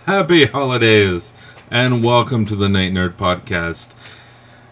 [0.06, 1.34] Happy holidays,
[1.70, 3.92] and welcome to the Night Nerd Podcast.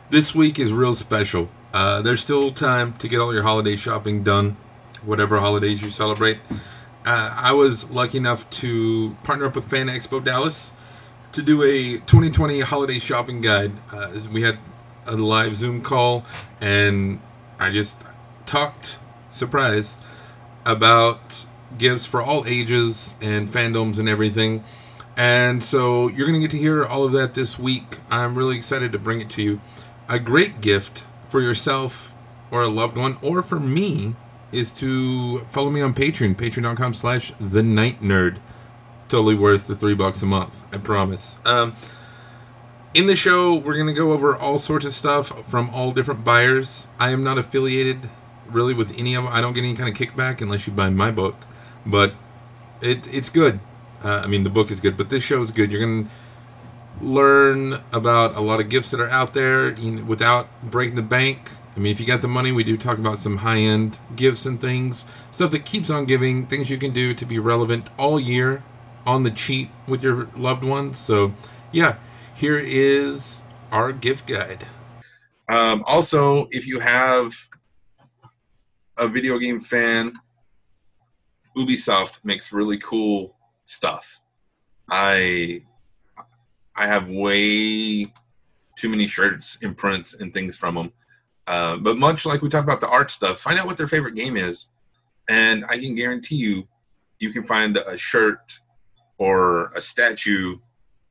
[0.09, 1.51] This week is real special.
[1.75, 4.57] Uh, there's still time to get all your holiday shopping done,
[5.05, 6.39] whatever holidays you celebrate.
[7.05, 10.73] Uh, I was lucky enough to partner up with Fan Expo Dallas
[11.33, 13.73] to do a 2020 holiday shopping guide.
[13.93, 14.59] Uh, we had
[15.07, 16.25] a live Zoom call,
[16.63, 17.21] and
[17.61, 17.99] I just
[18.47, 18.99] talked,
[19.31, 19.99] surprise,
[20.65, 21.45] about
[21.77, 24.65] gifts for all ages and fandoms and everything.
[25.19, 27.99] And so you're going to get to hear all of that this week.
[28.09, 29.61] I'm really excited to bring it to you.
[30.09, 32.15] A great gift for yourself
[32.53, 34.15] or a loved one or for me
[34.53, 38.39] is to follow me on Patreon, patreon.com slash the night nerd.
[39.09, 41.41] Totally worth the three bucks a month, I promise.
[41.45, 41.75] Um,
[42.95, 46.25] in the show, we're going to go over all sorts of stuff from all different
[46.25, 46.87] buyers.
[47.01, 48.09] I am not affiliated
[48.47, 49.33] really with any of them.
[49.33, 51.35] I don't get any kind of kickback unless you buy my book,
[51.85, 52.15] but
[52.81, 53.59] it it's good.
[54.05, 55.73] Uh, I mean, the book is good, but this show is good.
[55.73, 56.11] You're going to
[57.01, 61.03] learn about a lot of gifts that are out there you know, without breaking the
[61.03, 61.51] bank.
[61.77, 64.47] I mean, if you got the money, we do talk about some high end gifts
[64.47, 68.19] and things, stuff that keeps on giving, things you can do to be relevant all
[68.19, 68.63] year
[69.07, 70.99] on the cheap with your loved ones.
[70.99, 71.33] So,
[71.73, 71.97] yeah,
[72.35, 74.67] here is our gift guide.
[75.49, 77.33] Um, also, if you have
[78.97, 80.13] a video game fan,
[81.57, 83.38] Ubisoft makes really cool
[83.69, 84.21] stuff.
[84.91, 85.63] I
[86.75, 88.05] I have way
[88.77, 90.93] too many shirts and prints and things from them.
[91.47, 94.15] Uh, but much like we talk about the art stuff, find out what their favorite
[94.15, 94.69] game is,
[95.29, 96.69] and I can guarantee you,
[97.19, 98.61] you can find a shirt
[99.19, 100.59] or a statue.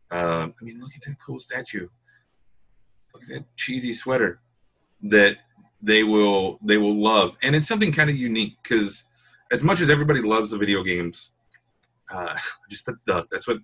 [0.10, 1.88] Uh, I mean, look at that cool statue.
[3.14, 4.40] Look at that cheesy sweater
[5.04, 5.38] that
[5.82, 9.06] they will they will love, and it's something kind of unique because
[9.52, 11.34] as much as everybody loves the video games,
[12.12, 12.38] uh,
[12.70, 13.28] just put the.
[13.32, 13.58] That's what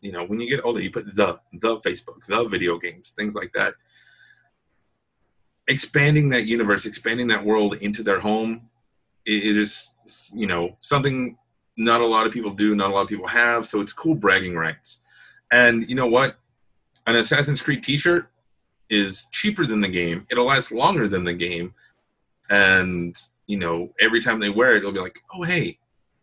[0.00, 0.24] you know.
[0.24, 3.74] When you get older, you put the the Facebook, the video games, things like that.
[5.68, 8.68] Expanding that universe, expanding that world into their home,
[9.24, 11.36] is just you know something
[11.76, 13.66] not a lot of people do, not a lot of people have.
[13.66, 15.02] So it's cool bragging rights.
[15.50, 16.36] And you know what?
[17.06, 18.28] An Assassin's Creed T-shirt
[18.88, 20.26] is cheaper than the game.
[20.30, 21.74] It'll last longer than the game,
[22.50, 23.16] and
[23.46, 25.78] you know every time they wear it, it'll be like, oh hey,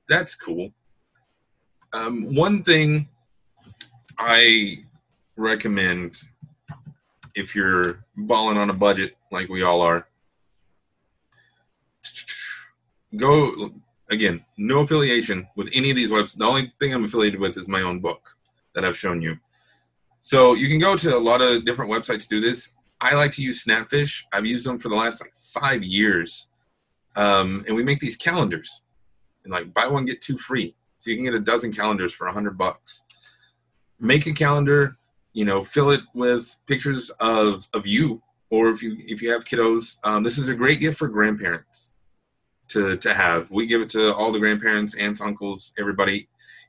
[0.08, 0.72] that's cool.
[1.92, 3.10] Um, one thing
[4.18, 4.84] I
[5.36, 6.22] recommend
[7.36, 10.08] if you're balling on a budget like we all are,
[13.16, 13.72] go
[14.10, 14.44] again.
[14.58, 16.38] No affiliation with any of these websites.
[16.38, 18.36] The only thing I'm affiliated with is my own book
[18.76, 19.38] that I've shown you.
[20.22, 22.70] So you can go to a lot of different websites to do this.
[23.02, 24.24] I like to use Snapfish.
[24.34, 26.50] I've used them for the last like five years,
[27.16, 28.82] um, and we make these calendars,
[29.44, 30.76] and like buy one get two free.
[31.00, 33.04] So you can get a dozen calendars for a hundred bucks.
[34.00, 34.98] Make a calendar,
[35.34, 39.46] you know, fill it with pictures of of you, or if you if you have
[39.46, 41.94] kiddos, um, this is a great gift for grandparents
[42.68, 43.50] to to have.
[43.50, 46.28] We give it to all the grandparents, aunts, uncles, everybody.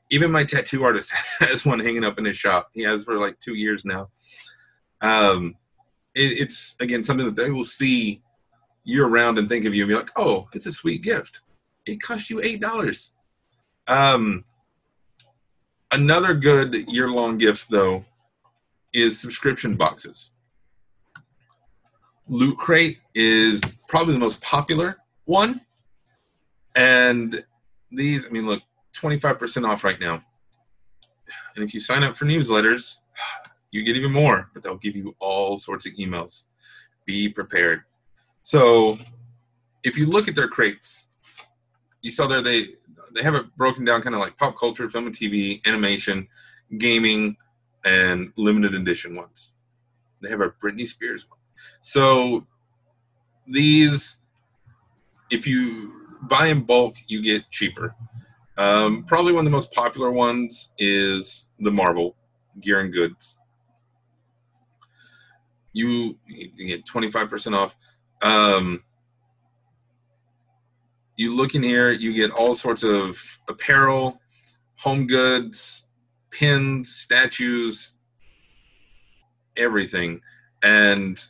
[0.09, 2.69] Even my tattoo artist has one hanging up in his shop.
[2.73, 4.09] He has for like two years now.
[5.01, 5.55] Um,
[6.15, 8.21] it, it's again something that they will see
[8.85, 11.41] year round and think of you and be like, "Oh, it's a sweet gift.
[11.85, 13.13] It cost you eight dollars."
[13.87, 14.45] Um,
[15.91, 18.05] another good year long gift though
[18.93, 20.31] is subscription boxes.
[22.27, 25.61] Loot Crate is probably the most popular one,
[26.75, 27.43] and
[27.91, 28.61] these, I mean, look,
[28.95, 30.23] 25% off right now.
[31.55, 32.99] And if you sign up for newsletters,
[33.71, 36.45] you get even more, but they'll give you all sorts of emails.
[37.05, 37.83] Be prepared.
[38.41, 38.97] So
[39.83, 41.07] if you look at their crates,
[42.01, 42.69] you saw there they
[43.13, 46.27] they have it broken down kind of like pop culture, film and TV, animation,
[46.77, 47.37] gaming,
[47.85, 49.53] and limited edition ones.
[50.21, 51.39] They have a Britney Spears one.
[51.81, 52.45] So
[53.47, 54.17] these,
[55.29, 55.93] if you
[56.23, 57.95] buy in bulk, you get cheaper.
[58.57, 62.15] Um, probably one of the most popular ones is the Marvel
[62.59, 63.37] Gear and Goods.
[65.73, 67.75] You, you get 25% off.
[68.21, 68.83] Um,
[71.15, 74.19] you look in here, you get all sorts of apparel,
[74.75, 75.87] home goods,
[76.31, 77.93] pins, statues,
[79.57, 80.21] everything.
[80.63, 81.21] And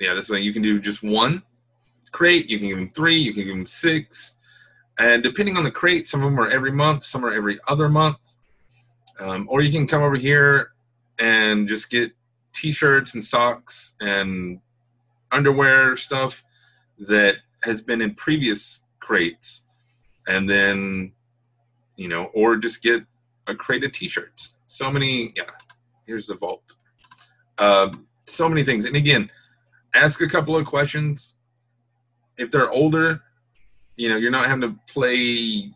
[0.00, 1.42] yeah, this way you can do just one
[2.12, 4.36] crate, you can give them three, you can give them six.
[4.98, 7.88] And depending on the crate, some of them are every month, some are every other
[7.88, 8.18] month.
[9.20, 10.72] Um, or you can come over here
[11.18, 12.12] and just get
[12.52, 14.60] t-shirts and socks and
[15.32, 16.42] underwear stuff
[16.98, 19.64] that has been in previous crates
[20.26, 21.12] and then
[21.98, 23.02] you know, or just get
[23.48, 24.54] a crate of t-shirts.
[24.64, 25.50] So many, yeah.
[26.06, 26.76] Here's the vault.
[27.58, 27.90] Uh,
[28.24, 29.30] so many things, and again,
[29.94, 31.34] ask a couple of questions.
[32.38, 33.20] If they're older,
[33.96, 35.72] you know, you're not having to play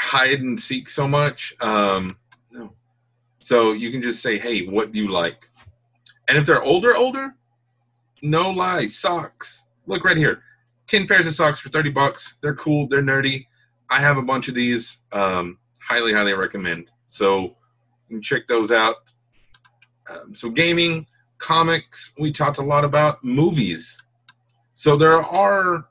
[0.00, 1.54] hide and seek so much.
[1.60, 2.16] Um,
[2.50, 2.72] no.
[3.40, 5.50] So you can just say, hey, what do you like?
[6.28, 7.34] And if they're older, older,
[8.22, 9.66] no lie, socks.
[9.86, 10.42] Look right here.
[10.86, 12.36] 10 pairs of socks for 30 bucks.
[12.42, 13.46] They're cool, they're nerdy.
[13.90, 14.98] I have a bunch of these.
[15.12, 16.92] Um, highly, highly recommend.
[17.06, 17.56] So
[18.08, 18.96] you can check those out.
[20.10, 21.06] Um, so gaming,
[21.38, 24.02] comics, we talked a lot about movies.
[24.74, 25.86] So there are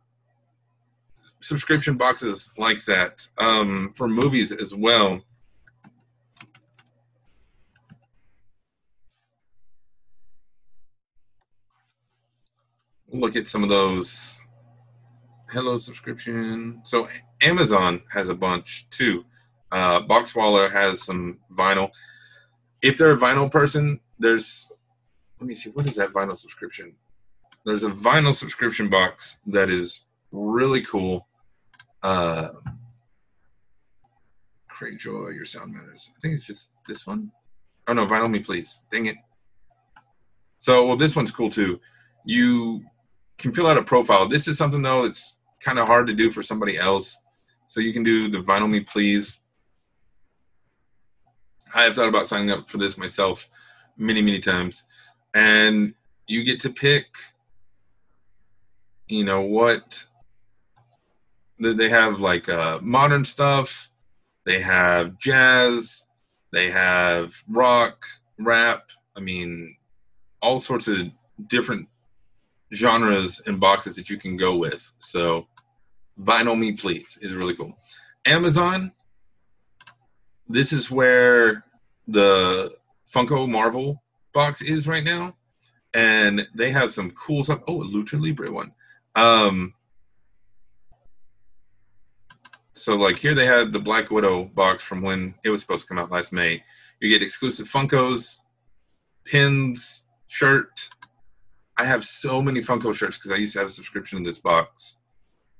[1.41, 5.21] subscription boxes like that um, for movies as well.
[13.13, 14.41] Look at some of those.
[15.51, 16.81] Hello subscription.
[16.83, 17.07] So
[17.41, 19.23] Amazon has a bunch too.
[19.71, 21.91] Uh, Boxwalla has some vinyl.
[22.81, 24.71] If they're a vinyl person, there's
[25.39, 26.95] let me see what is that vinyl subscription.
[27.67, 31.27] There's a vinyl subscription box that is really cool.
[32.01, 32.49] Uh,
[34.71, 36.09] Cratejoy, Your Sound Matters.
[36.15, 37.31] I think it's just this one.
[37.87, 38.81] Oh no, Vinyl Me Please.
[38.91, 39.17] Dang it.
[40.57, 41.79] So, well, this one's cool too.
[42.25, 42.83] You
[43.37, 44.27] can fill out a profile.
[44.27, 47.21] This is something though it's kind of hard to do for somebody else.
[47.67, 49.39] So you can do the Vinyl Me Please.
[51.73, 53.47] I have thought about signing up for this myself
[53.97, 54.83] many, many times.
[55.33, 55.93] And
[56.27, 57.07] you get to pick,
[59.07, 60.05] you know, what
[61.59, 63.89] they have like uh, modern stuff,
[64.45, 66.05] they have jazz,
[66.51, 68.05] they have rock,
[68.37, 68.91] rap.
[69.15, 69.77] I mean,
[70.41, 71.07] all sorts of
[71.47, 71.87] different
[72.73, 74.91] genres and boxes that you can go with.
[74.99, 75.47] So,
[76.19, 77.77] Vinyl Me Please is really cool.
[78.25, 78.91] Amazon,
[80.47, 81.65] this is where
[82.07, 82.75] the
[83.13, 84.03] Funko Marvel
[84.33, 85.35] box is right now.
[85.93, 87.61] And they have some cool stuff.
[87.67, 88.73] Oh, a Lucha Libre one.
[89.15, 89.75] Um,
[92.73, 95.87] so like here they had the Black Widow box from when it was supposed to
[95.87, 96.63] come out last May.
[96.99, 98.39] You get exclusive Funkos,
[99.23, 100.89] pins, shirt.
[101.77, 104.39] I have so many Funko shirts because I used to have a subscription in this
[104.39, 104.99] box.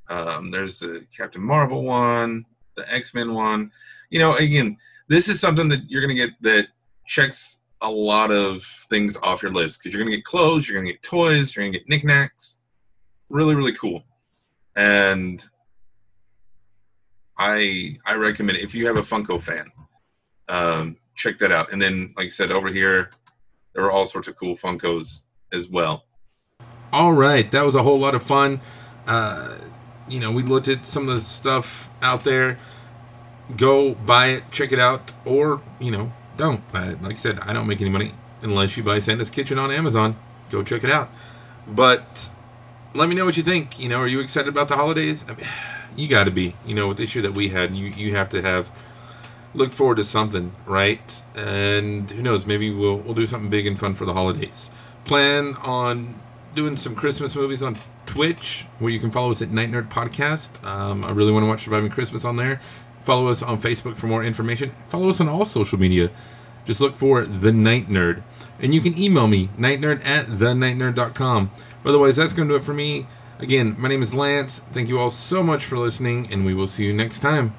[0.10, 2.46] Um, there's the Captain Marvel one,
[2.76, 3.72] the X Men one.
[4.10, 4.78] You know, again,
[5.08, 6.68] this is something that you're gonna get that
[7.08, 10.92] checks a lot of things off your list because you're gonna get clothes, you're gonna
[10.92, 12.60] get toys, you're gonna get knickknacks.
[13.30, 14.04] Really, really cool.
[14.76, 15.44] And
[17.38, 18.64] I I recommend it.
[18.64, 19.72] if you have a Funko fan,
[20.48, 21.72] um, check that out.
[21.72, 23.12] And then, like I said, over here,
[23.74, 25.24] there are all sorts of cool Funkos
[25.54, 26.06] as well.
[26.92, 28.62] All right, that was a whole lot of fun.
[29.08, 29.58] Uh,
[30.08, 32.60] you know, we looked at some of the stuff out there.
[33.58, 36.62] Go buy it, check it out, or you know, don't.
[36.74, 39.72] Uh, like I said, I don't make any money unless you buy Santa's Kitchen on
[39.72, 40.18] Amazon.
[40.50, 41.10] Go check it out.
[41.68, 42.30] But
[42.94, 43.80] let me know what you think.
[43.80, 45.26] You know, are you excited about the holidays?
[45.28, 45.48] I mean,
[45.98, 46.56] you got to be.
[46.66, 48.70] You know, with this year that we had, you you have to have
[49.54, 51.24] look forward to something, right?
[51.36, 52.46] And who knows?
[52.46, 54.72] Maybe we'll we'll do something big and fun for the holidays.
[55.06, 56.20] Plan on
[56.56, 60.64] doing some Christmas movies on Twitch, where you can follow us at Night Nerd Podcast.
[60.64, 62.60] Um, I really want to watch Surviving Christmas on there.
[63.04, 64.72] Follow us on Facebook for more information.
[64.88, 66.10] Follow us on all social media.
[66.66, 68.24] Just look for The Night Nerd.
[68.60, 71.52] And you can email me, nightnerd at thenightnerd.com.
[71.86, 73.08] Otherwise, that's going to do it for me.
[73.40, 74.60] Again, my name is Lance.
[74.72, 77.54] Thank you all so much for listening, and we will see you next time.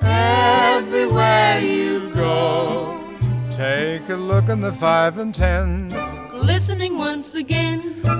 [0.00, 3.00] Everywhere you go,
[3.50, 5.90] Take a look in the five and ten.
[6.42, 8.02] Listening once again.